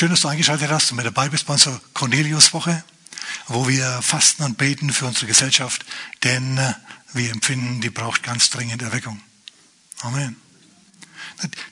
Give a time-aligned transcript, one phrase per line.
[0.00, 2.82] Schön, dass du eingeschaltet hast und mit dabei bist bei unserer Cornelius-Woche,
[3.48, 5.84] wo wir fasten und beten für unsere Gesellschaft,
[6.22, 6.72] denn äh,
[7.12, 9.20] wir empfinden, die braucht ganz dringend Erweckung.
[9.98, 10.36] Amen.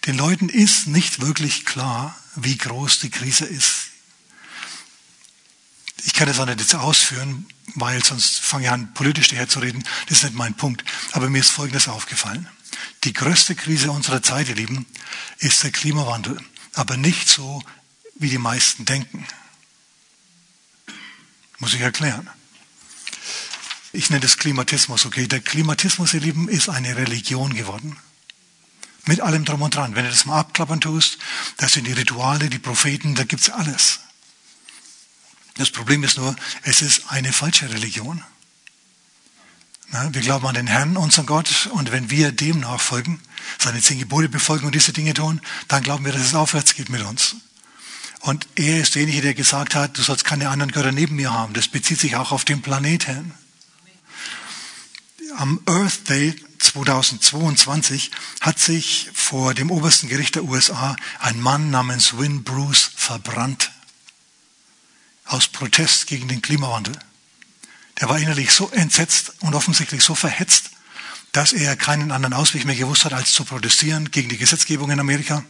[0.05, 3.87] Den Leuten ist nicht wirklich klar, wie groß die Krise ist.
[6.05, 9.61] Ich kann das auch nicht jetzt ausführen, weil sonst fange ich an, politisch daher zu
[9.61, 9.83] reden.
[10.07, 10.85] Das ist nicht mein Punkt.
[11.13, 12.47] Aber mir ist Folgendes aufgefallen.
[13.05, 14.85] Die größte Krise unserer Zeit, ihr Lieben,
[15.39, 16.39] ist der Klimawandel.
[16.75, 17.63] Aber nicht so,
[18.19, 19.27] wie die meisten denken.
[21.59, 22.29] Muss ich erklären.
[23.93, 25.27] Ich nenne das Klimatismus, okay?
[25.27, 27.97] Der Klimatismus, ihr Lieben, ist eine Religion geworden.
[29.07, 29.95] Mit allem drum und dran.
[29.95, 31.19] Wenn du das mal abklappern tust,
[31.57, 34.01] das sind die Rituale, die Propheten, da gibt's alles.
[35.55, 38.23] Das Problem ist nur, es ist eine falsche Religion.
[40.11, 43.21] Wir glauben an den Herrn, unseren Gott, und wenn wir dem nachfolgen,
[43.59, 46.91] seine zehn Gebote befolgen und diese Dinge tun, dann glauben wir, dass es aufwärts geht
[46.91, 47.37] mit uns.
[48.29, 51.55] Und er ist derjenige, der gesagt hat, du sollst keine anderen Götter neben mir haben.
[51.55, 53.33] Das bezieht sich auch auf den Planeten.
[55.39, 58.11] Am Earth Day 2022
[58.43, 63.71] hat sich vor dem obersten Gericht der USA ein Mann namens Win Bruce verbrannt.
[65.25, 66.99] Aus Protest gegen den Klimawandel.
[67.99, 70.73] Der war innerlich so entsetzt und offensichtlich so verhetzt,
[71.33, 75.01] dass er keinen anderen Ausweg mehr gewusst hat, als zu protestieren gegen die Gesetzgebung in
[75.01, 75.47] Amerika,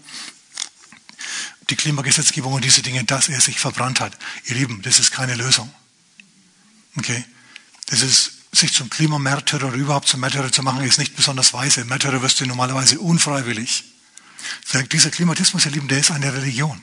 [1.71, 4.17] die Klimagesetzgebung und diese Dinge, dass er sich verbrannt hat.
[4.47, 5.73] Ihr Lieben, das ist keine Lösung.
[6.97, 7.25] Okay?
[7.87, 11.85] Das ist, sich zum Klimamärtyrer oder überhaupt zum Märtyrer zu machen, ist nicht besonders weise.
[11.85, 13.85] Märtyrer wirst du normalerweise unfreiwillig.
[14.93, 16.83] Dieser Klimatismus, ihr Lieben, der ist eine Religion.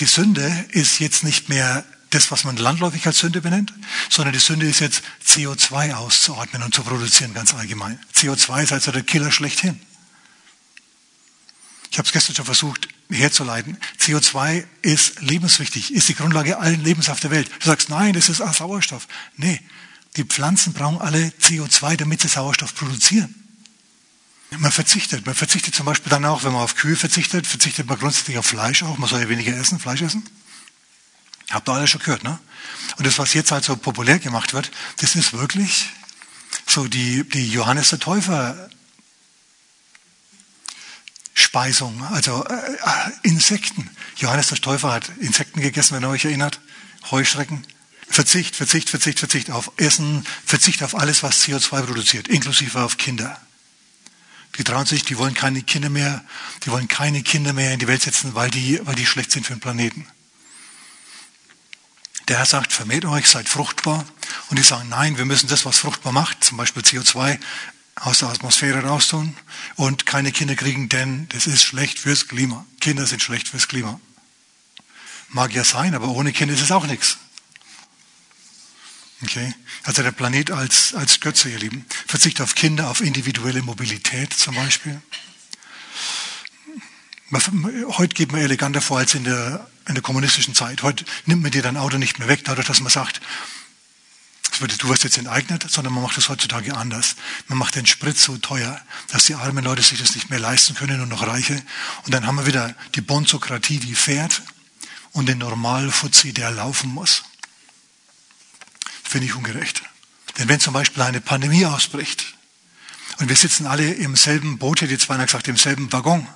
[0.00, 3.72] Die Sünde ist jetzt nicht mehr das, was man landläufig als Sünde benennt,
[4.08, 7.98] sondern die Sünde ist jetzt CO2 auszuatmen und zu produzieren, ganz allgemein.
[8.14, 9.80] CO2 ist also der Killer schlechthin.
[11.94, 13.78] Ich habe es gestern schon versucht herzuleiten.
[14.00, 17.48] CO2 ist lebenswichtig, ist die Grundlage allen Lebens auf der Welt.
[17.60, 19.06] Du sagst, nein, das ist Sauerstoff.
[19.36, 19.60] Nee,
[20.16, 23.32] die Pflanzen brauchen alle CO2, damit sie Sauerstoff produzieren.
[24.58, 25.24] Man verzichtet.
[25.24, 28.46] Man verzichtet zum Beispiel dann auch, wenn man auf Kühe verzichtet, verzichtet man grundsätzlich auf
[28.46, 28.98] Fleisch auch.
[28.98, 30.28] Man soll ja weniger essen, Fleisch essen.
[31.50, 32.40] Habt ihr alle schon gehört, ne?
[32.96, 35.90] Und das, was jetzt halt so populär gemacht wird, das ist wirklich
[36.66, 38.68] so die, die Johannes der Täufer
[41.34, 43.90] Speisung, also äh, äh, Insekten.
[44.16, 46.60] Johannes der Täufer hat Insekten gegessen, wenn ihr euch erinnert.
[47.10, 47.66] Heuschrecken.
[48.08, 53.40] Verzicht, Verzicht, Verzicht, Verzicht auf Essen, Verzicht auf alles, was CO2 produziert, inklusive auf Kinder.
[54.56, 56.24] Die trauen sich, die wollen keine Kinder mehr,
[56.64, 59.44] die wollen keine Kinder mehr in die Welt setzen, weil die, weil die schlecht sind
[59.44, 60.06] für den Planeten.
[62.28, 64.06] Der Herr sagt, vermehrt euch, seid fruchtbar.
[64.48, 67.38] Und die sagen, nein, wir müssen das, was fruchtbar macht, zum Beispiel CO2,
[67.96, 69.36] aus der Atmosphäre raustun
[69.76, 72.66] und keine Kinder kriegen, denn das ist schlecht fürs Klima.
[72.80, 74.00] Kinder sind schlecht fürs Klima.
[75.28, 77.18] Mag ja sein, aber ohne Kinder ist es auch nichts.
[79.22, 79.54] Okay?
[79.84, 81.84] Also der Planet als, als Götze, ihr Lieben.
[82.06, 85.00] Verzicht auf Kinder, auf individuelle Mobilität zum Beispiel.
[87.32, 90.82] Heute geht man eleganter vor als in der, in der kommunistischen Zeit.
[90.82, 93.20] Heute nimmt man dir dein Auto nicht mehr weg, dadurch, dass man sagt,
[94.60, 97.16] du wirst jetzt enteignet, sondern man macht das heutzutage anders.
[97.48, 100.74] Man macht den Sprit so teuer, dass die armen Leute sich das nicht mehr leisten
[100.74, 101.62] können und noch Reiche.
[102.04, 104.42] Und dann haben wir wieder die Bonzokratie, die fährt
[105.12, 107.24] und den Normalfuzzi, der laufen muss.
[109.02, 109.82] Finde ich ungerecht.
[110.38, 112.34] Denn wenn zum Beispiel eine Pandemie ausbricht
[113.18, 116.26] und wir sitzen alle im selben Boot, hätte jetzt beinahe gesagt, im selben Waggon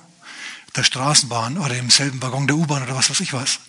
[0.75, 3.59] der Straßenbahn oder im selben Waggon der U-Bahn oder was weiß ich was,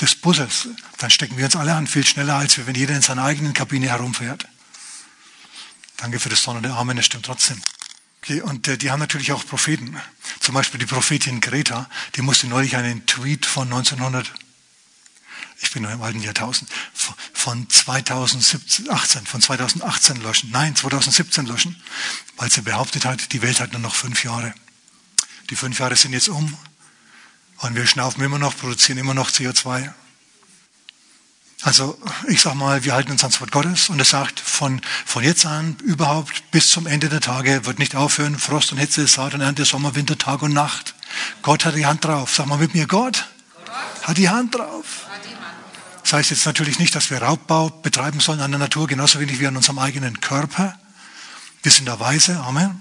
[0.00, 3.24] des Busses, dann stecken wir uns alle an, viel schneller, als wenn jeder in seiner
[3.24, 4.46] eigenen Kabine herumfährt.
[5.96, 7.60] Danke für das Donner der Armen, das stimmt trotzdem.
[8.22, 9.96] Okay, und äh, die haben natürlich auch Propheten.
[10.40, 14.32] Zum Beispiel die Prophetin Greta, die musste neulich einen Tweet von 1900,
[15.60, 16.70] ich bin nur im alten Jahrtausend,
[17.32, 20.50] von 2018, von 2018 löschen.
[20.52, 21.82] Nein, 2017 löschen,
[22.36, 24.54] weil sie behauptet hat, die Welt hat nur noch fünf Jahre.
[25.50, 26.56] Die fünf Jahre sind jetzt um
[27.58, 29.92] und wir schnaufen immer noch, produzieren immer noch CO2.
[31.62, 35.24] Also ich sage mal, wir halten uns ans Wort Gottes und es sagt, von, von
[35.24, 39.34] jetzt an überhaupt bis zum Ende der Tage wird nicht aufhören, Frost und Hitze, Saat
[39.34, 40.94] und Ernte, Sommer, Winter, Tag und Nacht.
[41.42, 42.32] Gott hat die Hand drauf.
[42.32, 43.26] Sag mal mit mir, Gott,
[44.02, 45.06] hat die Hand drauf.
[46.04, 49.40] Das heißt jetzt natürlich nicht, dass wir Raubbau betreiben sollen an der Natur, genauso wenig
[49.40, 50.78] wie an unserem eigenen Körper.
[51.62, 52.80] Wir sind da weise, Amen.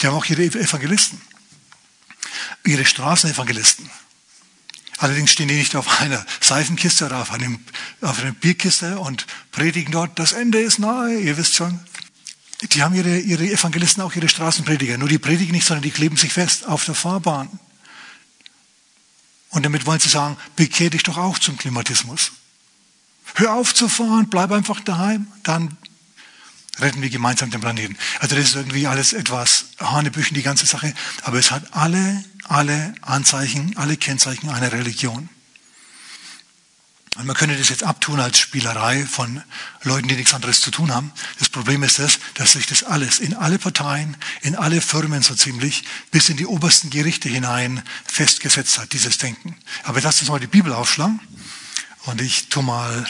[0.00, 1.20] Die haben auch ihre Evangelisten
[2.64, 3.90] ihre Straßenevangelisten.
[4.98, 7.58] Allerdings stehen die nicht auf einer Seifenkiste oder auf, einem,
[8.02, 11.80] auf einer Bierkiste und predigen dort, das Ende ist nahe, ihr wisst schon.
[12.62, 14.98] Die haben ihre, ihre Evangelisten auch ihre Straßenprediger.
[14.98, 17.48] Nur die predigen nicht, sondern die kleben sich fest auf der Fahrbahn.
[19.50, 22.32] Und damit wollen sie sagen, bekehr dich doch auch zum Klimatismus.
[23.34, 25.76] Hör auf zu fahren, bleib einfach daheim, dann
[26.78, 27.96] retten wir gemeinsam den Planeten.
[28.20, 30.94] Also das ist irgendwie alles etwas Hanebüchen, die ganze Sache.
[31.22, 35.28] Aber es hat alle, alle Anzeichen, alle Kennzeichen einer Religion.
[37.16, 39.42] Und man könnte das jetzt abtun als Spielerei von
[39.82, 41.12] Leuten, die nichts anderes zu tun haben.
[41.38, 45.34] Das Problem ist das, dass sich das alles in alle Parteien, in alle Firmen so
[45.34, 49.56] ziemlich, bis in die obersten Gerichte hinein festgesetzt hat, dieses Denken.
[49.82, 51.20] Aber jetzt lasst uns mal die Bibel aufschlagen.
[52.04, 53.04] Und ich tu mal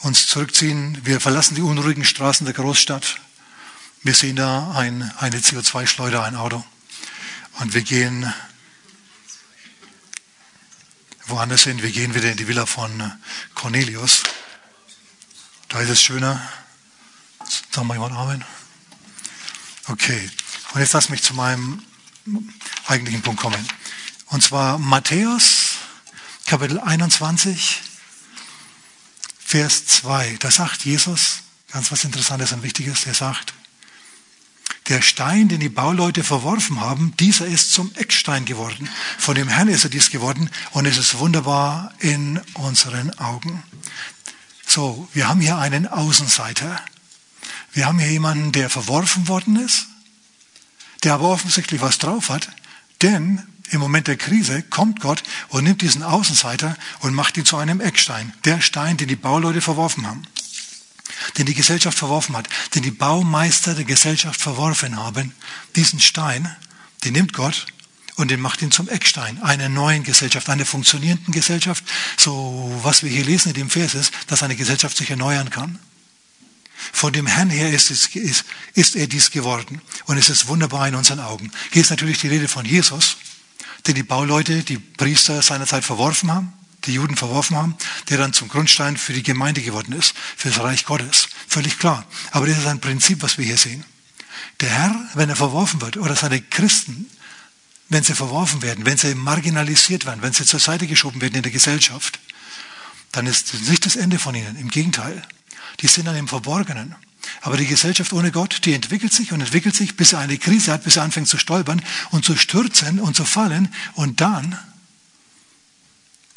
[0.00, 0.98] uns zurückziehen.
[1.04, 3.20] Wir verlassen die unruhigen Straßen der Großstadt.
[4.02, 6.64] Wir sehen da ein, eine CO2-Schleuder, ein Auto.
[7.60, 8.32] Und wir gehen
[11.26, 11.82] woanders hin.
[11.82, 13.12] Wir gehen wieder in die Villa von
[13.54, 14.22] Cornelius.
[15.68, 16.40] Da ist es schöner.
[17.70, 18.44] Sagen wir jemand Amen.
[19.88, 20.30] Okay.
[20.72, 21.82] Und jetzt lass mich zu meinem
[22.86, 23.68] eigentlichen Punkt kommen.
[24.26, 25.76] Und zwar Matthäus,
[26.46, 27.82] Kapitel 21,
[29.48, 30.36] Vers 2.
[30.40, 31.38] Da sagt Jesus
[31.72, 33.06] ganz was Interessantes und Wichtiges.
[33.06, 33.54] Er sagt,
[34.88, 38.90] der Stein, den die Bauleute verworfen haben, dieser ist zum Eckstein geworden.
[39.16, 43.62] Von dem Herrn ist er dies geworden und es ist wunderbar in unseren Augen.
[44.66, 46.78] So, wir haben hier einen Außenseiter.
[47.72, 49.86] Wir haben hier jemanden, der verworfen worden ist,
[51.04, 52.50] der aber offensichtlich was drauf hat,
[53.00, 57.56] denn im Moment der Krise kommt Gott und nimmt diesen Außenseiter und macht ihn zu
[57.56, 58.32] einem Eckstein.
[58.44, 60.22] Der Stein, den die Bauleute verworfen haben
[61.36, 65.34] den die Gesellschaft verworfen hat, den die Baumeister der Gesellschaft verworfen haben,
[65.76, 66.54] diesen Stein,
[67.04, 67.66] den nimmt Gott
[68.16, 71.84] und den macht ihn zum Eckstein einer neuen Gesellschaft, einer funktionierenden Gesellschaft.
[72.16, 75.78] So, was wir hier lesen in dem Vers ist, dass eine Gesellschaft sich erneuern kann.
[76.92, 78.44] Von dem Herrn her ist, es, ist,
[78.74, 79.80] ist er dies geworden.
[80.06, 81.50] Und es ist wunderbar in unseren Augen.
[81.70, 83.16] Hier ist natürlich die Rede von Jesus,
[83.88, 86.52] den die Bauleute, die Priester seinerzeit verworfen haben
[86.86, 87.76] die Juden verworfen haben,
[88.08, 91.28] der dann zum Grundstein für die Gemeinde geworden ist, für das Reich Gottes.
[91.46, 92.06] Völlig klar.
[92.30, 93.84] Aber das ist ein Prinzip, was wir hier sehen.
[94.60, 97.10] Der Herr, wenn er verworfen wird, oder seine Christen,
[97.88, 101.42] wenn sie verworfen werden, wenn sie marginalisiert werden, wenn sie zur Seite geschoben werden in
[101.42, 102.18] der Gesellschaft,
[103.12, 104.56] dann ist nicht das Ende von ihnen.
[104.56, 105.22] Im Gegenteil.
[105.80, 106.94] Die sind dann im Verborgenen.
[107.40, 110.72] Aber die Gesellschaft ohne Gott, die entwickelt sich und entwickelt sich, bis er eine Krise
[110.72, 113.72] hat, bis er anfängt zu stolpern und zu stürzen und zu fallen.
[113.94, 114.58] Und dann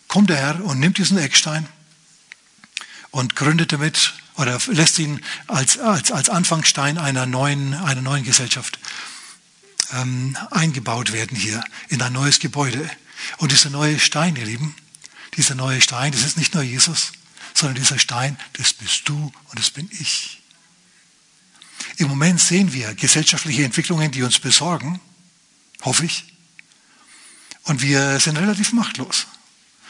[0.07, 1.67] kommt der Herr und nimmt diesen Eckstein
[3.11, 8.79] und gründet damit oder lässt ihn als, als, als Anfangsstein einer neuen, einer neuen Gesellschaft
[9.93, 12.89] ähm, eingebaut werden hier in ein neues Gebäude.
[13.37, 14.75] Und dieser neue Stein, ihr Lieben,
[15.37, 17.11] dieser neue Stein, das ist nicht nur Jesus,
[17.53, 20.40] sondern dieser Stein, das bist du und das bin ich.
[22.01, 24.99] Im Moment sehen wir gesellschaftliche Entwicklungen, die uns besorgen,
[25.83, 26.25] hoffe ich,
[27.65, 29.27] und wir sind relativ machtlos.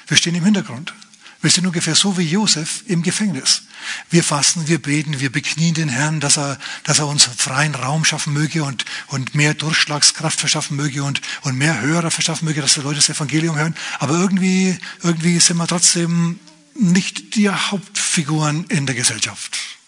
[0.08, 0.94] Wir stehen im Hintergrund.
[1.42, 3.62] Wir sind ungefähr so wie Josef im Gefängnis.
[4.10, 8.04] Wir fasten, wir beten, wir beknien den Herrn, dass er, dass er uns freien Raum
[8.04, 12.74] schaffen möge und, und mehr Durchschlagskraft verschaffen möge und, und mehr Hörer verschaffen möge, dass
[12.74, 13.75] die Leute das Evangelium hören.
[14.00, 16.42] Aber irgendwie, irgendwie sind wir trotzdem
[16.75, 19.81] nicht die Hauptfiguren in der Gesellschaft.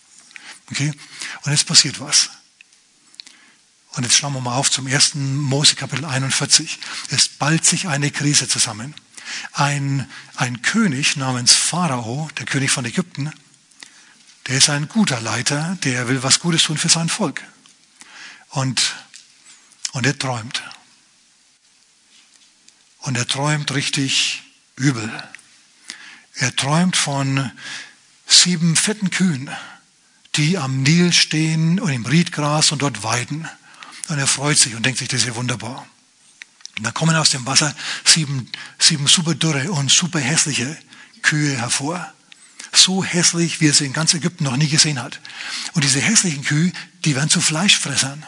[0.71, 0.93] Okay?
[1.43, 2.29] Und jetzt passiert was.
[3.95, 6.79] Und jetzt schauen wir mal auf zum ersten Mose Kapitel 41.
[7.09, 8.95] Es ballt sich eine Krise zusammen
[9.53, 13.31] ein, ein König namens Pharao, der König von Ägypten,
[14.47, 17.41] der ist ein guter Leiter, der will was Gutes tun für sein Volk.
[18.49, 18.95] Und,
[19.93, 20.61] und er träumt.
[22.99, 24.43] Und er träumt richtig
[24.75, 25.11] übel.
[26.35, 27.51] Er träumt von
[28.27, 29.49] sieben fetten Kühen,
[30.35, 33.47] die am Nil stehen und im Riedgras und dort weiden.
[34.09, 35.85] Und er freut sich und denkt sich, das ist ja wunderbar.
[36.77, 37.73] Und da kommen aus dem Wasser
[38.03, 38.49] sieben,
[38.79, 40.77] sieben super dürre und super hässliche
[41.21, 42.11] Kühe hervor.
[42.71, 45.19] So hässlich, wie er sie in ganz Ägypten noch nie gesehen hat.
[45.73, 46.71] Und diese hässlichen Kühe,
[47.05, 48.25] die werden zu Fleischfressern.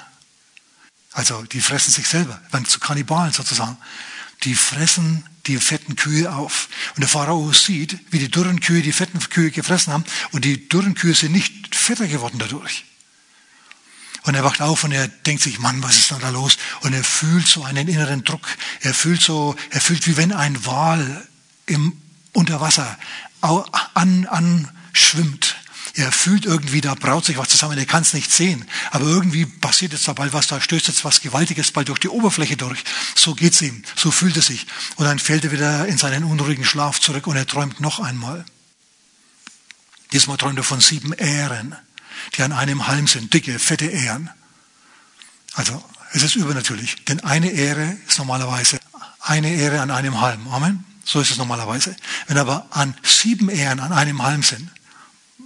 [1.14, 3.78] Also die fressen sich selber, werden zu Kannibalen sozusagen.
[4.44, 6.70] Die fressen die fetten Kühe auf.
[6.96, 10.06] Und der Pharao sieht, wie die dürren Kühe die fetten Kühe gefressen haben.
[10.32, 12.86] Und die dürren Kühe sind nicht fetter geworden dadurch.
[14.24, 16.58] Und er wacht auf und er denkt sich, Mann, was ist denn da los?
[16.82, 18.48] Und er fühlt so einen inneren Druck.
[18.82, 21.27] Er fühlt so, er fühlt wie wenn ein Wal
[21.68, 22.01] im
[22.34, 22.98] Unterwasser
[23.42, 25.56] an, anschwimmt.
[25.96, 28.66] Er fühlt irgendwie, da braut sich was zusammen, er kann es nicht sehen.
[28.92, 32.10] Aber irgendwie passiert jetzt da bald was, da stößt jetzt was Gewaltiges bald durch die
[32.10, 32.84] Oberfläche durch.
[33.16, 34.68] So geht's ihm, so fühlt er sich.
[34.98, 38.46] Und dann fällt er wieder in seinen unruhigen Schlaf zurück und er träumt noch einmal.
[40.12, 41.75] Diesmal träumt er von sieben Ähren
[42.36, 44.30] die an einem Halm sind, dicke, fette Ähren.
[45.54, 45.84] Also
[46.14, 48.80] es ist übernatürlich, denn eine Ehre ist normalerweise
[49.22, 50.48] eine Ehre an einem Halm.
[50.48, 50.86] Amen.
[51.04, 51.96] So ist es normalerweise.
[52.28, 54.70] Wenn aber an sieben Ehren an einem Halm sind,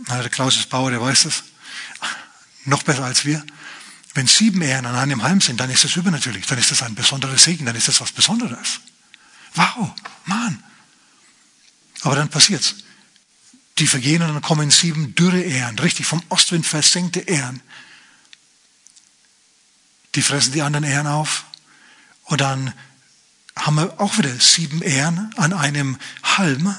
[0.07, 1.43] na, der Klaus ist Bauer, der weiß das,
[2.65, 3.43] noch besser als wir,
[4.13, 6.95] wenn sieben Ehren an einem Halm sind, dann ist das übernatürlich, dann ist das ein
[6.95, 8.79] besonderer Segen, dann ist das was Besonderes.
[9.55, 9.91] Wow,
[10.25, 10.63] Mann.
[12.01, 12.75] Aber dann passiert's.
[13.77, 17.61] Die vergehen und dann kommen sieben dürre Ehren, richtig vom Ostwind versenkte Ehren.
[20.15, 21.45] Die fressen die anderen Ehren auf
[22.23, 22.73] und dann
[23.55, 26.75] haben wir auch wieder sieben Ehren an einem Halm,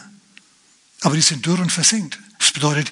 [1.02, 2.18] aber die sind dürr und versenkt.
[2.40, 2.90] Das bedeutet,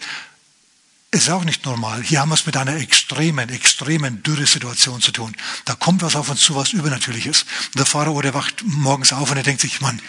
[1.11, 2.03] es ist auch nicht normal.
[2.03, 5.35] Hier haben wir es mit einer extremen, extremen Dürresituation zu tun.
[5.65, 7.43] Da kommt was auf uns zu, was Übernatürliches.
[7.69, 10.03] Und der Pharao, der wacht morgens auf und er denkt sich, Mann,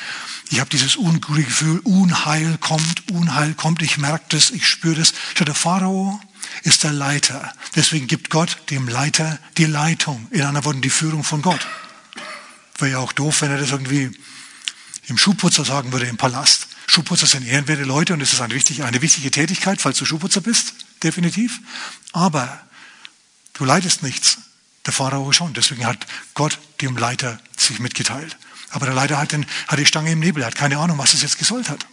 [0.51, 5.13] ich habe dieses ungute Gefühl, Unheil kommt, Unheil kommt, ich merke das, ich spüre das.
[5.39, 6.19] Der Pharao
[6.63, 7.53] ist der Leiter.
[7.75, 10.27] Deswegen gibt Gott dem Leiter die Leitung.
[10.31, 11.65] In anderen Worten, die Führung von Gott.
[12.77, 14.11] Wäre ja auch doof, wenn er das irgendwie
[15.07, 16.67] im Schuhputzer sagen würde im Palast.
[16.89, 20.41] Schuhputzer sind ehrenwerte Leute und es ist eine wichtige, eine wichtige Tätigkeit, falls du Schuhputzer
[20.41, 21.59] bist, definitiv.
[22.13, 22.67] Aber
[23.53, 24.39] du leidest nichts.
[24.87, 25.53] Der Pharao schon.
[25.53, 28.37] Deswegen hat Gott dem Leiter sich mitgeteilt.
[28.71, 31.13] Aber der Leiter hat, den, hat die Stange im Nebel, er hat keine Ahnung, was
[31.13, 31.85] es jetzt gesollt hat.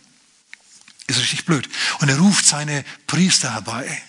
[1.08, 1.68] Ist richtig blöd.
[1.98, 4.02] Und er ruft seine Priester herbei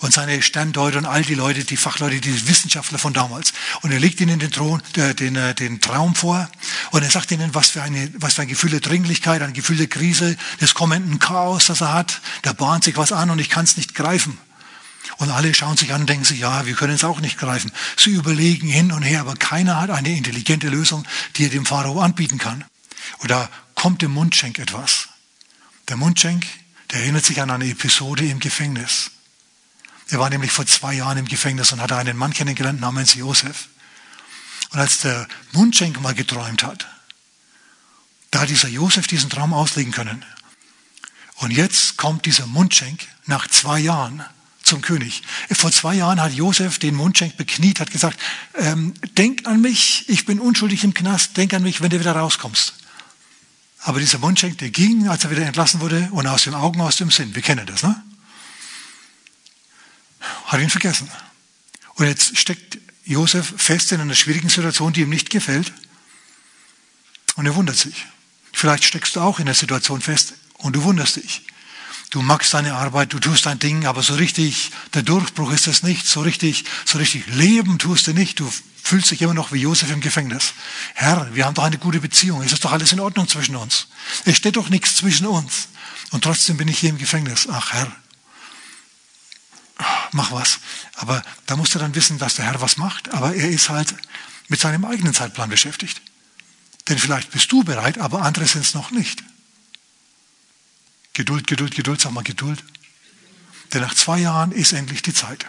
[0.00, 3.52] und seine Sterndeuter und all die Leute, die Fachleute, die Wissenschaftler von damals.
[3.82, 6.50] Und er legt ihnen den, Thron, äh, den, äh, den Traum vor
[6.94, 9.76] und er sagt ihnen, was für, eine, was für ein Gefühl der Dringlichkeit, ein Gefühl
[9.76, 12.20] der Krise, des kommenden Chaos, das er hat.
[12.42, 14.38] Da bahnt sich was an und ich kann es nicht greifen.
[15.16, 17.72] Und alle schauen sich an und denken sich, ja, wir können es auch nicht greifen.
[17.96, 21.98] Sie überlegen hin und her, aber keiner hat eine intelligente Lösung, die er dem Pharao
[21.98, 22.64] anbieten kann.
[23.18, 25.08] Und da kommt dem Mundschenk etwas.
[25.88, 26.46] Der Mundschenk,
[26.92, 29.10] der erinnert sich an eine Episode im Gefängnis.
[30.10, 33.66] Er war nämlich vor zwei Jahren im Gefängnis und hatte einen Mann kennengelernt namens Josef.
[34.74, 36.88] Und als der Mundschenk mal geträumt hat,
[38.32, 40.24] da hat dieser Josef diesen Traum auslegen können.
[41.36, 44.24] Und jetzt kommt dieser Mundschenk nach zwei Jahren
[44.64, 45.22] zum König.
[45.52, 48.18] Vor zwei Jahren hat Josef den Mundschenk bekniet, hat gesagt,
[48.56, 52.16] ähm, denk an mich, ich bin unschuldig im Knast, denk an mich, wenn du wieder
[52.16, 52.74] rauskommst.
[53.78, 56.96] Aber dieser Mundschenk, der ging, als er wieder entlassen wurde, und aus den Augen, aus
[56.96, 57.34] dem Sinn.
[57.36, 58.02] Wir kennen das, ne?
[60.46, 61.08] hat ihn vergessen.
[61.94, 65.72] Und jetzt steckt Josef fest in einer schwierigen Situation, die ihm nicht gefällt.
[67.36, 68.06] Und er wundert sich.
[68.52, 71.42] Vielleicht steckst du auch in der Situation fest und du wunderst dich.
[72.10, 75.82] Du magst deine Arbeit, du tust dein Ding, aber so richtig, der Durchbruch ist es
[75.82, 78.38] nicht, so richtig, so richtig leben tust du nicht.
[78.38, 78.50] Du
[78.82, 80.54] fühlst dich immer noch wie Josef im Gefängnis.
[80.94, 82.42] Herr, wir haben doch eine gute Beziehung.
[82.42, 83.88] Es ist doch alles in Ordnung zwischen uns.
[84.24, 85.68] Es steht doch nichts zwischen uns.
[86.12, 87.48] Und trotzdem bin ich hier im Gefängnis.
[87.50, 87.90] Ach Herr,
[90.14, 90.60] mach was.
[90.94, 93.94] Aber da musst du dann wissen, dass der Herr was macht, aber er ist halt
[94.48, 96.00] mit seinem eigenen Zeitplan beschäftigt.
[96.88, 99.22] Denn vielleicht bist du bereit, aber andere sind es noch nicht.
[101.14, 102.62] Geduld, Geduld, Geduld, sag mal Geduld.
[103.72, 105.46] Denn nach zwei Jahren ist endlich die Zeit.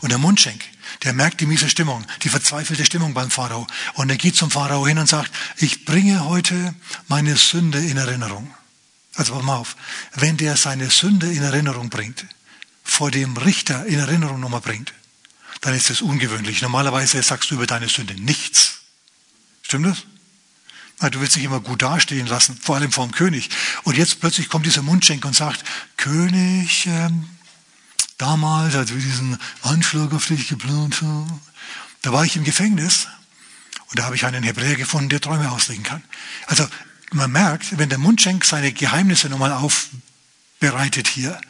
[0.00, 0.62] Und der Mundschenk,
[1.02, 3.66] der merkt die miese Stimmung, die verzweifelte Stimmung beim Pharao.
[3.94, 6.74] Und er geht zum Pharao hin und sagt, ich bringe heute
[7.08, 8.54] meine Sünde in Erinnerung.
[9.14, 9.76] Also pass mal auf,
[10.14, 12.26] wenn der seine Sünde in Erinnerung bringt,
[12.84, 14.92] vor dem Richter in Erinnerung nochmal bringt,
[15.62, 16.62] dann ist es ungewöhnlich.
[16.62, 18.82] Normalerweise sagst du über deine Sünde nichts.
[19.62, 20.04] Stimmt das?
[21.10, 23.50] Du willst dich immer gut dastehen lassen, vor allem vor dem König.
[23.82, 25.64] Und jetzt plötzlich kommt dieser Mundschenk und sagt,
[25.96, 27.28] König, ähm,
[28.16, 31.40] damals, als wir diesen Anschlag auf dich geplant haben,
[32.02, 33.08] da war ich im Gefängnis
[33.90, 36.02] und da habe ich einen Hebräer gefunden, der Träume auslegen kann.
[36.46, 36.66] Also
[37.12, 41.40] man merkt, wenn der Mundschenk seine Geheimnisse nochmal aufbereitet hier,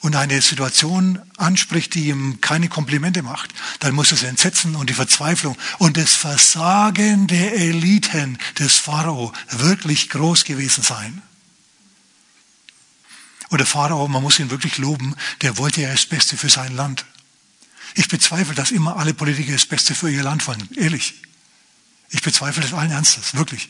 [0.00, 4.94] und eine Situation anspricht, die ihm keine Komplimente macht, dann muss das Entsetzen und die
[4.94, 11.22] Verzweiflung und das Versagen der Eliten des Pharao wirklich groß gewesen sein.
[13.48, 16.76] Und der Pharao, man muss ihn wirklich loben, der wollte ja das Beste für sein
[16.76, 17.06] Land.
[17.94, 20.68] Ich bezweifle, dass immer alle Politiker das Beste für ihr Land wollen.
[20.76, 21.14] Ehrlich.
[22.10, 23.34] Ich bezweifle das allen Ernstes.
[23.34, 23.68] Wirklich.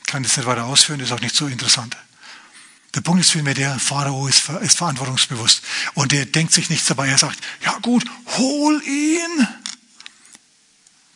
[0.00, 1.96] Ich kann das nicht weiter ausführen, ist auch nicht so interessant.
[2.98, 5.62] Der Punkt ist vielmehr, der Pharao ist, ist verantwortungsbewusst.
[5.94, 7.06] Und der denkt sich nichts dabei.
[7.06, 8.04] Er sagt, ja gut,
[8.36, 9.46] hol ihn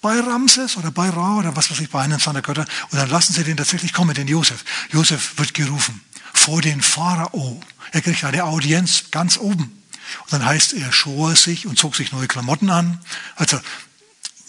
[0.01, 2.67] bei Ramses oder bei Ra oder was weiß ich, bei einem seiner Götter.
[2.91, 4.65] Und dann lassen sie den tatsächlich kommen, den Josef.
[4.93, 6.01] Josef wird gerufen
[6.33, 7.61] vor den Pharao.
[7.91, 9.83] Er kriegt eine Audienz ganz oben.
[10.21, 13.01] Und dann heißt er, schor sich und zog sich neue Klamotten an.
[13.35, 13.61] Also,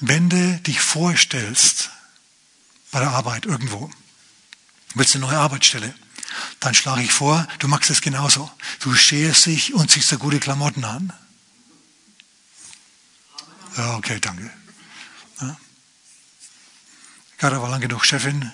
[0.01, 1.89] wenn du dich vorstellst
[2.91, 3.89] bei der Arbeit irgendwo,
[4.93, 5.95] willst du eine neue Arbeitsstelle,
[6.59, 8.49] dann schlage ich vor, du machst es genauso.
[8.79, 11.13] Du scherst dich und ziehst dir gute Klamotten an.
[13.77, 14.51] Ja, okay, danke.
[15.41, 15.57] Ja.
[17.39, 18.51] Da war lang genug Chefin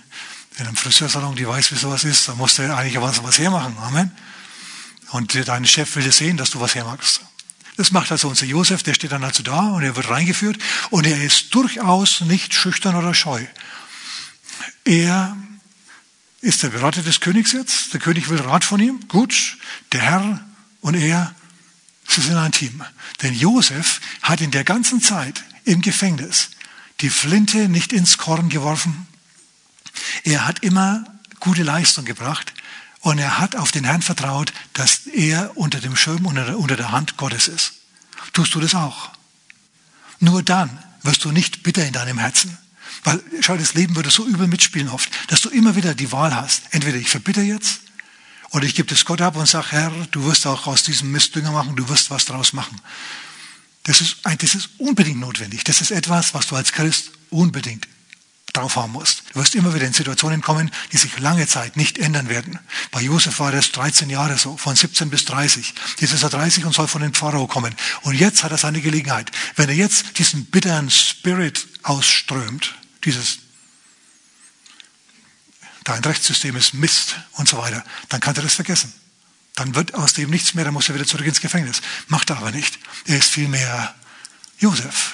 [0.58, 2.28] in einem Friseursalon, die weiß, wie sowas ist.
[2.28, 3.78] Da musst du eigentlich was, hermachen.
[3.78, 4.12] Amen.
[5.12, 7.22] Und dein Chef will das sehen, dass du was hermachst.
[7.78, 10.58] Das macht also unser Josef, der steht dann also da und er wird reingeführt
[10.90, 13.46] und er ist durchaus nicht schüchtern oder scheu.
[14.84, 15.38] Er
[16.42, 17.94] ist der Berater des Königs jetzt.
[17.94, 19.08] Der König will Rat von ihm.
[19.08, 19.58] Gut.
[19.92, 20.46] Der Herr
[20.82, 21.36] und er,
[22.08, 22.84] sie sind ein Team.
[23.22, 26.52] Denn Josef hat in der ganzen Zeit im Gefängnis
[27.02, 29.08] die Flinte nicht ins Korn geworfen.
[30.24, 31.04] Er hat immer
[31.40, 32.54] gute Leistung gebracht
[33.02, 36.92] und er hat auf den Herrn vertraut, dass er unter dem Schirm, unter unter der
[36.92, 37.74] Hand Gottes ist.
[38.34, 39.12] Tust du das auch?
[40.20, 42.58] Nur dann wirst du nicht bitter in deinem Herzen.
[43.04, 46.36] Weil, schau, das Leben würde so übel mitspielen oft, dass du immer wieder die Wahl
[46.36, 46.64] hast.
[46.72, 47.82] Entweder ich verbitter jetzt
[48.52, 51.36] oder ich gebe das Gott ab und sage, Herr, du wirst auch aus diesem Mist
[51.36, 52.80] Dünger machen, du wirst was draus machen.
[53.84, 55.64] Das ist, das ist unbedingt notwendig.
[55.64, 57.88] Das ist etwas, was du als Christ unbedingt
[58.54, 59.24] drauf haben musst.
[59.34, 62.60] Du wirst immer wieder in Situationen kommen, die sich lange Zeit nicht ändern werden.
[62.92, 65.74] Bei Josef war das 13 Jahre so, von 17 bis 30.
[66.00, 67.76] Jetzt ist er 30 und soll von den Pharao kommen.
[68.02, 69.32] Und jetzt hat er seine Gelegenheit.
[69.56, 73.40] Wenn er jetzt diesen bitteren Spirit ausströmt, dieses
[75.84, 78.94] dein Rechtssystem ist Mist und so weiter, dann kann er das vergessen.
[79.56, 81.82] Dann wird aus dem nichts mehr, dann muss er wieder zurück ins Gefängnis.
[82.08, 82.80] Macht er aber nicht.
[83.06, 83.94] Er ist vielmehr
[84.60, 85.14] Josef.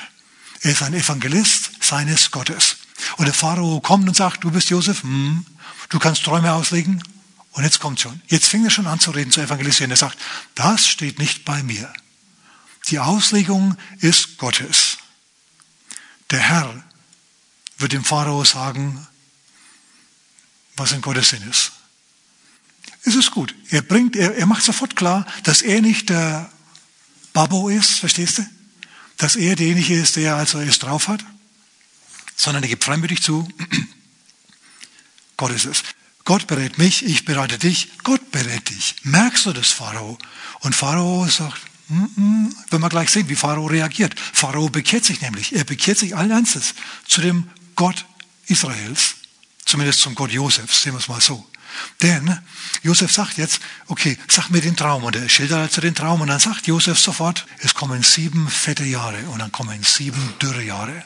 [0.61, 2.77] Er ist ein Evangelist seines Gottes.
[3.17, 5.45] Und der Pharao kommt und sagt, du bist Josef, hm,
[5.89, 7.03] du kannst Träume auslegen.
[7.51, 8.21] Und jetzt kommt schon.
[8.27, 9.91] Jetzt fing er schon an zu reden, zu evangelisieren.
[9.91, 10.17] Er sagt,
[10.55, 11.91] das steht nicht bei mir.
[12.89, 14.97] Die Auslegung ist Gottes.
[16.31, 16.83] Der Herr
[17.77, 19.07] wird dem Pharao sagen,
[20.75, 21.71] was in Gottes Sinn ist.
[23.03, 23.55] Es ist gut.
[23.69, 26.51] Er bringt, er, er macht sofort klar, dass er nicht der
[27.31, 28.45] Babo ist, verstehst du?
[29.17, 31.23] Dass er derjenige ist, der also es drauf hat
[32.35, 33.47] sondern er gibt freimütig zu,
[35.37, 35.83] Gott ist es.
[36.23, 38.95] Gott berät mich, ich bereite dich, Gott berät dich.
[39.03, 40.17] Merkst du das, Pharao?
[40.61, 44.19] Und Pharao sagt, mm -mm, wenn wir gleich sehen, wie Pharao reagiert.
[44.19, 46.73] Pharao bekehrt sich nämlich, er bekehrt sich allen Ernstes
[47.07, 48.05] zu dem Gott
[48.47, 49.15] Israels,
[49.65, 51.45] zumindest zum Gott Josefs, sehen wir es mal so.
[52.01, 52.39] Denn
[52.83, 55.03] Josef sagt jetzt, okay, sag mir den Traum.
[55.03, 58.85] Und er schildert also den Traum und dann sagt Josef sofort, es kommen sieben fette
[58.85, 61.03] Jahre und dann kommen sieben dürre Jahre.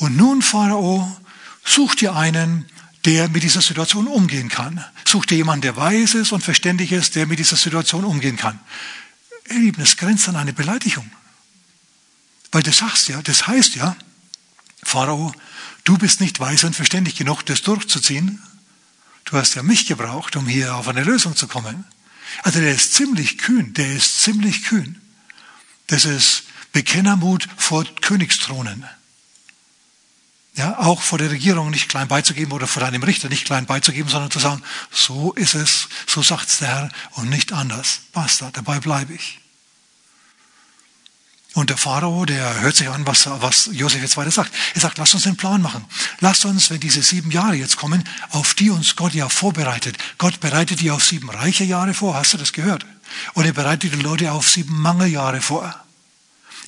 [0.00, 1.14] Und nun, Pharao,
[1.62, 2.64] such dir einen,
[3.04, 4.82] der mit dieser Situation umgehen kann.
[5.04, 8.58] Such dir jemanden, der weise ist und verständig ist, der mit dieser Situation umgehen kann.
[9.50, 11.10] Ihr Lieben, es grenzt an eine Beleidigung.
[12.50, 13.94] Weil du sagst ja, das heißt ja,
[14.82, 15.34] Pharao,
[15.84, 18.42] du bist nicht weise und verständig genug, das durchzuziehen.
[19.26, 21.84] Du hast ja mich gebraucht, um hier auf eine Lösung zu kommen.
[22.42, 24.98] Also der ist ziemlich kühn, der ist ziemlich kühn.
[25.88, 28.86] Das ist Bekennermut vor Königsthronen
[30.54, 34.08] ja, auch vor der Regierung nicht klein beizugeben oder vor einem Richter nicht klein beizugeben,
[34.08, 38.00] sondern zu sagen, so ist es, so sagt's der Herr und nicht anders.
[38.12, 39.40] Basta, dabei bleibe ich.
[41.54, 44.52] Und der Pharao, der hört sich an, was, was Josef jetzt weiter sagt.
[44.74, 45.84] Er sagt, lass uns den Plan machen.
[46.20, 49.98] Lass uns, wenn diese sieben Jahre jetzt kommen, auf die uns Gott ja vorbereitet.
[50.18, 52.14] Gott bereitet die auf sieben reiche Jahre vor.
[52.14, 52.86] Hast du das gehört?
[53.34, 55.74] Und er bereitet die Leute auf sieben Mangeljahre vor.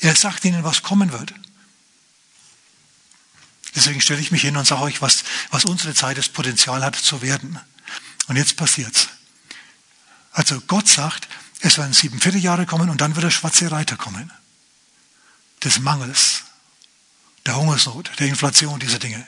[0.00, 1.32] Er sagt ihnen, was kommen wird.
[3.74, 6.96] Deswegen stelle ich mich hin und sage euch, was, was unsere Zeit das Potenzial hat
[6.96, 7.58] zu werden.
[8.28, 9.08] Und jetzt passiert's.
[10.32, 11.28] Also Gott sagt,
[11.60, 14.30] es werden sieben Vierteljahre kommen und dann wird der schwarze Reiter kommen.
[15.64, 16.42] Des Mangels,
[17.46, 19.26] der Hungersnot, der Inflation, dieser Dinge.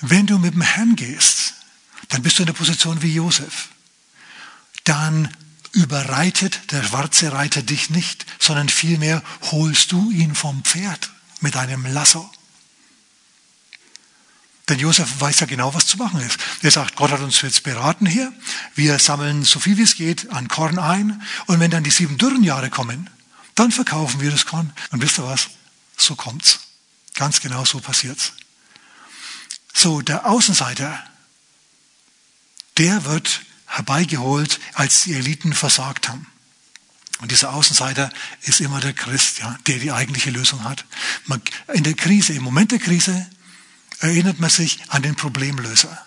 [0.00, 1.54] Wenn du mit dem Herrn gehst,
[2.08, 3.68] dann bist du in der Position wie Josef.
[4.84, 5.34] Dann
[5.72, 11.86] überreitet der schwarze Reiter dich nicht, sondern vielmehr holst du ihn vom Pferd mit einem
[11.86, 12.30] Lasso.
[14.68, 16.38] Denn Josef weiß ja genau, was zu machen ist.
[16.62, 18.32] Er sagt, Gott hat uns jetzt beraten hier.
[18.74, 21.22] Wir sammeln so viel wie es geht an Korn ein.
[21.46, 23.08] Und wenn dann die sieben dürren Jahre kommen,
[23.54, 24.72] dann verkaufen wir das Korn.
[24.90, 25.48] Und wisst ihr was?
[25.96, 26.60] So kommt's.
[27.14, 28.34] Ganz genau so passiert's.
[29.72, 31.02] So, der Außenseiter,
[32.76, 36.26] der wird herbeigeholt, als die Eliten versagt haben.
[37.20, 38.10] Und dieser Außenseiter
[38.42, 40.84] ist immer der Christ, ja, der die eigentliche Lösung hat.
[41.26, 41.42] Man,
[41.74, 43.26] in der Krise, im Moment der Krise,
[44.00, 45.98] erinnert man sich an den Problemlöser.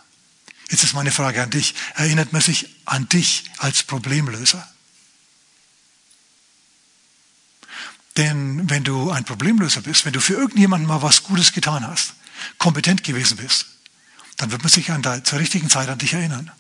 [0.70, 1.76] Jetzt ist meine Frage an dich.
[1.96, 4.66] Erinnert man sich an dich als Problemlöser?
[8.16, 12.14] Denn wenn du ein Problemlöser bist, wenn du für irgendjemanden mal was Gutes getan hast,
[12.58, 13.68] kompetent gewesen bist,
[14.38, 16.52] dann wird man sich an der, zur richtigen Zeit an dich erinnern.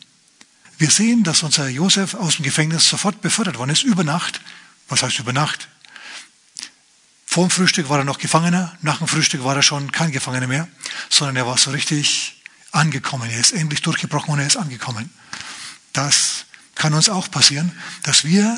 [0.82, 4.42] Wir sehen, dass unser Josef aus dem Gefängnis sofort befördert worden ist, über Nacht.
[4.90, 5.68] Was heißt über Nacht?
[7.28, 10.48] Vor dem Frühstück war er noch Gefangener, nach dem Frühstück war er schon kein Gefangener
[10.48, 10.68] mehr,
[11.08, 12.42] sondern er war so richtig
[12.72, 13.30] angekommen.
[13.30, 15.12] Er ist endlich durchgebrochen und er ist angekommen.
[15.94, 18.58] Das kann uns auch passieren, dass wir,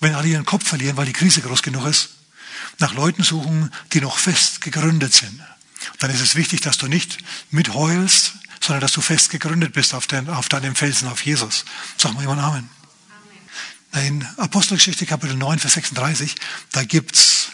[0.00, 2.08] wenn alle ihren Kopf verlieren, weil die Krise groß genug ist,
[2.80, 5.40] nach Leuten suchen, die noch fest gegründet sind.
[6.00, 7.18] Dann ist es wichtig, dass du nicht
[7.52, 11.64] mitheulst, sondern dass du fest gegründet bist auf, den, auf deinem Felsen, auf Jesus.
[11.96, 12.68] Sag mal jemand Amen.
[13.92, 16.36] In Apostelgeschichte Kapitel 9, Vers 36,
[16.70, 17.48] da gibt's,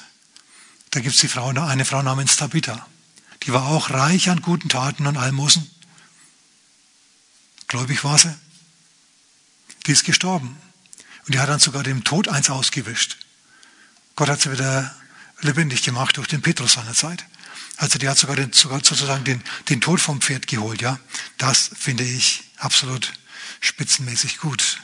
[0.91, 2.87] da gibt's die Frau, eine Frau namens Tabitha.
[3.45, 5.71] Die war auch reich an guten Taten und Almosen.
[7.69, 8.35] Gläubig war sie.
[9.87, 10.59] Die ist gestorben.
[11.27, 13.17] Und die hat dann sogar dem Tod eins ausgewischt.
[14.15, 14.95] Gott hat sie wieder
[15.41, 17.25] lebendig gemacht durch den Petrus seiner Zeit.
[17.77, 20.81] Also die hat sogar, den, sogar sozusagen den, den Tod vom Pferd geholt.
[20.81, 20.99] Ja,
[21.39, 23.13] Das finde ich absolut
[23.61, 24.81] spitzenmäßig gut.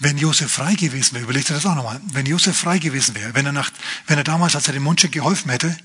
[0.00, 3.34] Wenn Josef frei gewesen wäre, überlegt er das auch nochmal, wenn Josef frei gewesen wäre,
[3.34, 3.70] wenn er, nach,
[4.06, 5.76] wenn er damals, als er dem Mundschenk geholfen hätte,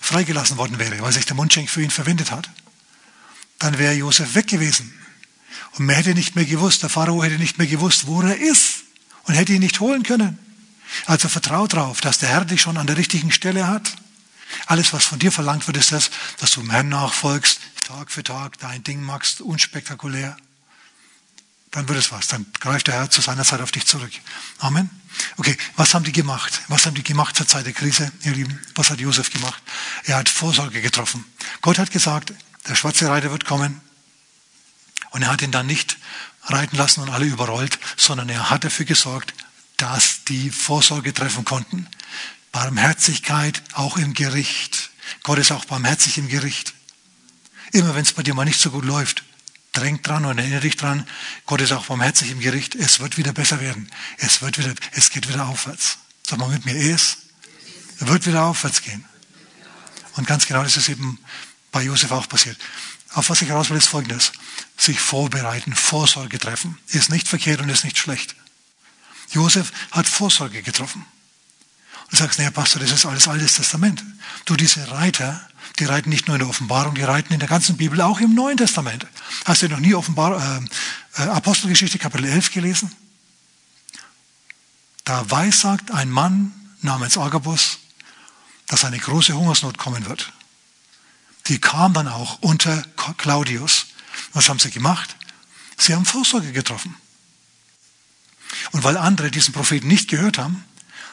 [0.00, 2.50] freigelassen worden wäre, weil sich der Mundschenk für ihn verwendet hat,
[3.58, 4.92] dann wäre Josef weg gewesen.
[5.72, 8.84] Und man hätte nicht mehr gewusst, der Pharao hätte nicht mehr gewusst, wo er ist
[9.24, 10.38] und hätte ihn nicht holen können.
[11.06, 13.96] Also vertraut darauf, dass der Herr dich schon an der richtigen Stelle hat.
[14.66, 18.24] Alles, was von dir verlangt wird, ist das, dass du dem Herrn nachfolgst, Tag für
[18.24, 20.36] Tag dein Ding machst, unspektakulär.
[21.70, 22.26] Dann wird es was.
[22.26, 24.10] Dann greift der Herr zu seiner Zeit auf dich zurück.
[24.58, 24.90] Amen.
[25.36, 26.62] Okay, was haben die gemacht?
[26.68, 28.60] Was haben die gemacht zur Zeit der Krise, ihr Lieben?
[28.74, 29.62] Was hat Josef gemacht?
[30.04, 31.24] Er hat Vorsorge getroffen.
[31.60, 32.32] Gott hat gesagt,
[32.66, 33.80] der schwarze Reiter wird kommen.
[35.10, 35.96] Und er hat ihn dann nicht
[36.42, 39.32] reiten lassen und alle überrollt, sondern er hat dafür gesorgt,
[39.76, 41.86] dass die Vorsorge treffen konnten.
[42.56, 44.88] Barmherzigkeit auch im Gericht.
[45.24, 46.72] Gott ist auch barmherzig im Gericht.
[47.72, 49.24] Immer wenn es bei dir mal nicht so gut läuft,
[49.74, 51.06] drängt dran und erinnere dich dran,
[51.44, 52.74] Gott ist auch barmherzig im Gericht.
[52.74, 53.90] Es wird wieder besser werden.
[54.16, 55.98] Es wird wieder, es geht wieder aufwärts.
[56.26, 57.18] Sag mal mit mir, es
[57.98, 59.04] wird wieder aufwärts gehen.
[60.14, 61.18] Und ganz genau das ist eben
[61.72, 62.56] bei Josef auch passiert.
[63.12, 64.32] Auf was ich heraus will, ist Folgendes.
[64.78, 68.34] Sich vorbereiten, Vorsorge treffen, ist nicht verkehrt und ist nicht schlecht.
[69.32, 71.04] Josef hat Vorsorge getroffen.
[72.10, 74.04] Und sagst, naja, Pastor, das ist alles Altes Testament.
[74.44, 75.40] Du, diese Reiter,
[75.78, 78.34] die reiten nicht nur in der Offenbarung, die reiten in der ganzen Bibel, auch im
[78.34, 79.06] Neuen Testament.
[79.44, 80.40] Hast du noch nie Offenbar
[81.16, 82.94] äh, äh, Apostelgeschichte Kapitel 11 gelesen?
[85.04, 87.78] Da weissagt ein Mann namens Agabus,
[88.66, 90.32] dass eine große Hungersnot kommen wird.
[91.46, 92.82] Die kam dann auch unter
[93.16, 93.86] Claudius.
[94.32, 95.16] Was haben sie gemacht?
[95.76, 96.96] Sie haben Vorsorge getroffen.
[98.72, 100.64] Und weil andere diesen Propheten nicht gehört haben,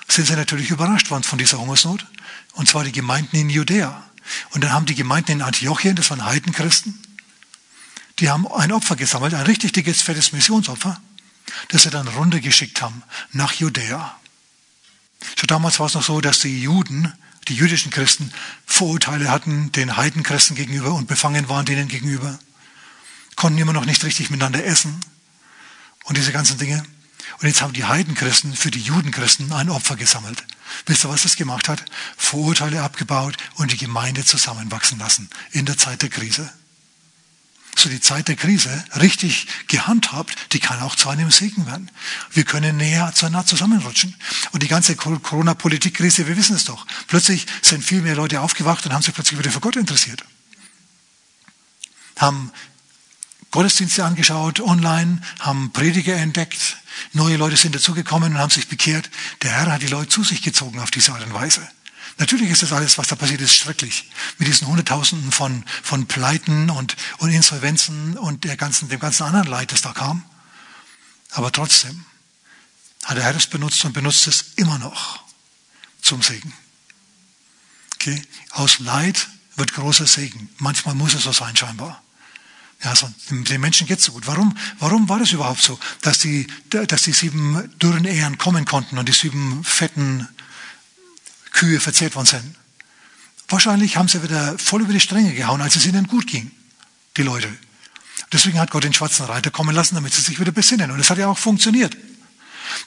[0.07, 2.05] sind sie natürlich überrascht worden von dieser Hungersnot.
[2.53, 4.03] Und zwar die Gemeinden in Judäa.
[4.51, 6.99] Und dann haben die Gemeinden in Antiochien, das waren Heidenchristen,
[8.19, 11.01] die haben ein Opfer gesammelt, ein richtig dickes, fettes Missionsopfer,
[11.69, 14.17] das sie dann runtergeschickt haben nach Judäa.
[15.37, 17.11] Schon damals war es noch so, dass die Juden,
[17.47, 18.31] die jüdischen Christen,
[18.65, 22.39] Vorurteile hatten den Heidenchristen gegenüber und befangen waren denen gegenüber,
[23.35, 24.99] konnten immer noch nicht richtig miteinander essen
[26.03, 26.83] und diese ganzen Dinge.
[27.39, 30.43] Und jetzt haben die Heidenchristen für die Judenchristen ein Opfer gesammelt.
[30.85, 31.83] Wisst ihr, was das gemacht hat?
[32.17, 36.51] Vorurteile abgebaut und die Gemeinde zusammenwachsen lassen in der Zeit der Krise.
[37.75, 41.89] So die Zeit der Krise richtig gehandhabt, die kann auch zu einem Segen werden.
[42.31, 44.15] Wir können näher zueinander zusammenrutschen.
[44.51, 46.85] Und die ganze Corona-Politik-Krise, wir wissen es doch.
[47.07, 50.23] Plötzlich sind viel mehr Leute aufgewacht und haben sich plötzlich wieder für Gott interessiert.
[52.17, 52.51] Haben
[53.53, 56.77] Gottesdienste angeschaut, online, haben Prediger entdeckt,
[57.11, 59.11] neue Leute sind dazugekommen und haben sich bekehrt.
[59.43, 61.61] Der Herr hat die Leute zu sich gezogen auf diese Art und Weise.
[62.17, 64.09] Natürlich ist das alles, was da passiert ist, schrecklich.
[64.39, 69.47] Mit diesen Hunderttausenden von, von Pleiten und, und Insolvenzen und der ganzen, dem ganzen anderen
[69.47, 70.25] Leid, das da kam.
[71.29, 72.05] Aber trotzdem
[73.03, 75.21] hat der Herr es benutzt und benutzt es immer noch
[76.01, 76.53] zum Segen.
[77.93, 78.19] Okay?
[78.49, 80.49] Aus Leid wird großer Segen.
[80.57, 82.01] Manchmal muss es so sein, scheinbar.
[82.83, 84.27] Ja, so, den Menschen geht's so gut.
[84.27, 88.97] Warum, warum war das überhaupt so, dass die, dass die sieben dürren Ehren kommen konnten
[88.97, 90.27] und die sieben fetten
[91.53, 92.55] Kühe verzehrt worden sind?
[93.47, 96.51] Wahrscheinlich haben sie wieder voll über die Stränge gehauen, als es ihnen gut ging,
[97.15, 97.47] die Leute.
[98.33, 100.91] Deswegen hat Gott den schwarzen Reiter kommen lassen, damit sie sich wieder besinnen.
[100.91, 101.95] Und es hat ja auch funktioniert.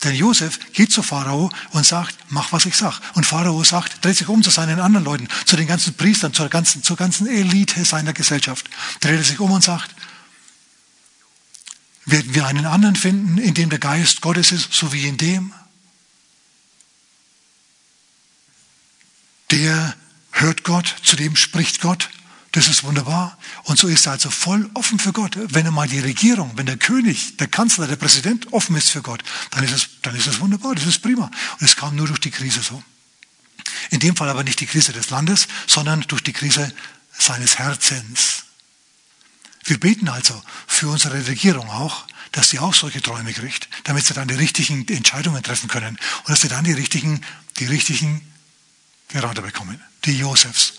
[0.04, 3.00] Denn Josef geht zu Pharao und sagt, mach was ich sag.
[3.14, 6.48] Und Pharao sagt, dreht sich um zu seinen anderen Leuten, zu den ganzen Priestern, zur
[6.48, 8.68] ganzen, zur ganzen Elite seiner Gesellschaft.
[9.00, 9.94] Dreht er sich um und sagt,
[12.06, 15.52] werden wir einen anderen finden, in dem der Geist Gottes ist, so wie in dem?
[19.50, 19.94] Der
[20.30, 22.10] hört Gott, zu dem spricht Gott.
[22.56, 23.36] Das ist wunderbar.
[23.64, 25.36] Und so ist er also voll offen für Gott.
[25.36, 29.22] Wenn einmal die Regierung, wenn der König, der Kanzler, der Präsident offen ist für Gott,
[29.50, 30.74] dann ist es, dann ist es wunderbar.
[30.74, 31.26] Das ist prima.
[31.26, 32.82] Und es kam nur durch die Krise so.
[33.90, 36.72] In dem Fall aber nicht die Krise des Landes, sondern durch die Krise
[37.12, 38.44] seines Herzens.
[39.64, 44.14] Wir beten also für unsere Regierung auch, dass sie auch solche Träume kriegt, damit sie
[44.14, 47.20] dann die richtigen Entscheidungen treffen können und dass sie dann die richtigen,
[47.58, 48.22] die richtigen
[49.08, 49.78] Berater bekommen.
[50.06, 50.72] Die Josefs,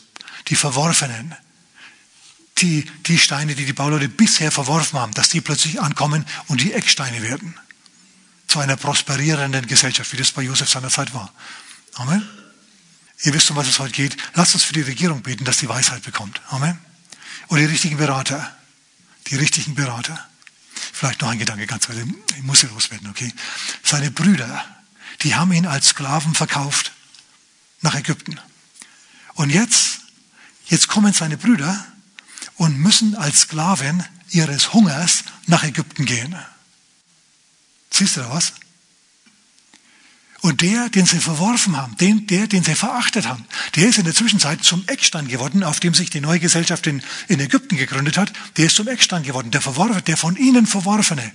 [0.48, 1.36] die Verworfenen,
[2.62, 6.74] die, die Steine, die die Bauleute bisher verworfen haben, dass die plötzlich ankommen und die
[6.74, 7.56] Ecksteine werden.
[8.48, 11.34] Zu einer prosperierenden Gesellschaft, wie das bei Josef seiner Zeit war.
[11.96, 12.28] Amen.
[13.24, 14.16] Ihr wisst, um was es heute geht.
[14.36, 16.42] Lasst uns für die Regierung beten, dass die Weisheit bekommt.
[16.50, 16.78] Amen.
[17.48, 18.56] Und die richtigen Berater.
[19.28, 20.28] Die richtigen Berater.
[20.94, 21.98] Vielleicht noch ein Gedanke ganz kurz.
[22.38, 23.34] Ich muss hier loswerden, okay?
[23.84, 24.64] Seine Brüder,
[25.24, 26.92] die haben ihn als Sklaven verkauft
[27.82, 28.40] nach Ägypten.
[29.34, 30.00] Und jetzt,
[30.68, 31.86] jetzt kommen seine Brüder
[32.58, 36.36] und müssen als Sklaven ihres Hungers nach Ägypten gehen.
[37.90, 38.54] Siehst du da was?
[40.42, 44.06] Und der, den sie verworfen haben, den, der, den sie verachtet haben, der ist in
[44.06, 48.18] der Zwischenzeit zum Eckstein geworden, auf dem sich die neue Gesellschaft in, in Ägypten gegründet
[48.18, 48.32] hat.
[48.56, 49.50] Der ist zum Eckstein geworden.
[49.50, 51.32] Der Verworfene, der von ihnen Verworfene,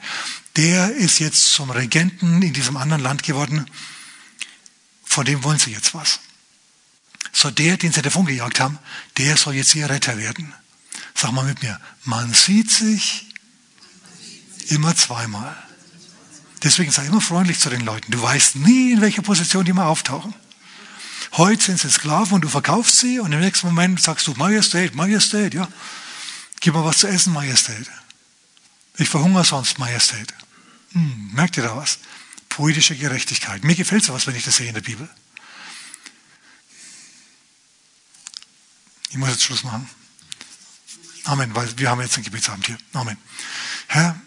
[0.57, 3.67] der ist jetzt zum Regenten in diesem anderen Land geworden.
[5.05, 6.21] Von dem wollen sie jetzt was.
[7.33, 8.79] So der, den sie davon gejagt haben,
[9.19, 10.55] der soll jetzt ihr Retter werden.
[11.23, 13.29] Sag mal mit mir, man sieht sich
[14.71, 15.57] immer zweimal.
[16.65, 18.11] Deswegen sei immer freundlich zu den Leuten.
[18.11, 20.35] Du weißt nie, in welcher Position die mal auftauchen.
[21.35, 24.97] Heute sind sie Sklaven und du verkaufst sie und im nächsten Moment sagst du, Majestät,
[24.97, 25.69] Majestät, ja.
[26.59, 27.89] Gib mir was zu essen, Majestät.
[28.97, 30.35] Ich verhungere sonst, Majestät.
[30.91, 32.01] Hm, merkt ihr da was?
[32.49, 33.63] Poetische Gerechtigkeit.
[33.63, 35.09] Mir gefällt sowas, wenn ich das sehe in der Bibel.
[39.11, 39.89] Ich muss jetzt Schluss machen.
[41.25, 42.79] Amen, weil wir haben jetzt einen Gebetsabend hier.
[42.93, 43.17] Amen.
[43.87, 44.21] Herr,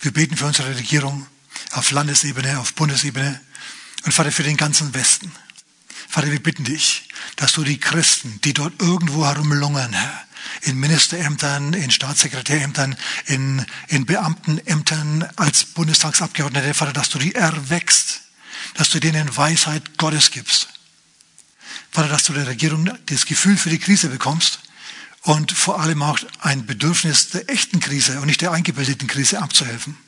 [0.00, 1.26] wir beten für unsere Regierung
[1.72, 3.40] auf Landesebene, auf Bundesebene
[4.04, 5.32] und Vater für den ganzen Westen.
[6.08, 10.24] Vater, wir bitten dich, dass du die Christen, die dort irgendwo herumlungern, Herr,
[10.62, 18.20] in Ministerämtern, in Staatssekretärämtern, in, in Beamtenämtern als Bundestagsabgeordnete, Vater, dass du die erwächst,
[18.74, 20.68] dass du denen Weisheit Gottes gibst.
[21.90, 24.60] Vater, dass du der Regierung das Gefühl für die Krise bekommst
[25.26, 29.98] und vor allem auch ein Bedürfnis der echten Krise und nicht der eingebildeten Krise abzuhelfen.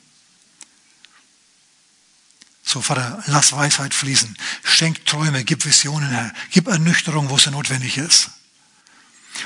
[2.63, 4.37] So, Vater, lass Weisheit fließen.
[4.63, 6.31] Schenk Träume, gib Visionen, Herr.
[6.51, 8.29] Gib Ernüchterung, wo es notwendig ist.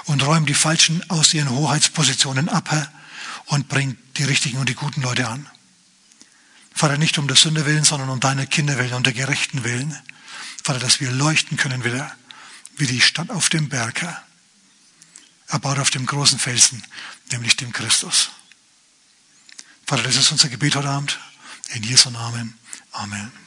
[0.03, 2.91] Und räum die Falschen aus ihren Hoheitspositionen ab, Herr,
[3.45, 5.49] und bring die richtigen und die guten Leute an.
[6.75, 9.97] Vater, nicht um der Sünde willen, sondern um deine Kinder willen, um der Gerechten willen.
[10.63, 12.15] Vater, dass wir leuchten können wieder,
[12.77, 14.23] wie die Stadt auf dem Berg, Herr
[15.53, 16.83] erbaut auf dem großen Felsen,
[17.31, 18.31] nämlich dem Christus.
[19.85, 21.19] Vater, das ist unser Gebet heute Abend.
[21.69, 22.57] In Jesu Namen.
[22.91, 23.42] Amen.